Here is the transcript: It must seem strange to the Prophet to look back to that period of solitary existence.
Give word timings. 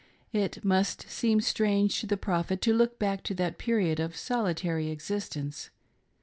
It 0.33 0.65
must 0.65 1.07
seem 1.11 1.41
strange 1.41 1.99
to 2.01 2.07
the 2.07 2.17
Prophet 2.17 2.59
to 2.61 2.73
look 2.73 2.97
back 2.97 3.21
to 3.25 3.35
that 3.35 3.59
period 3.59 3.99
of 3.99 4.15
solitary 4.17 4.89
existence. 4.89 5.69